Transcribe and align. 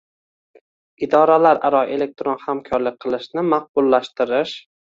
idoralararo 1.07 1.83
elektron 1.97 2.41
hamkorlik 2.47 2.99
qilishni 3.07 3.47
maqbullashtirish; 3.53 4.59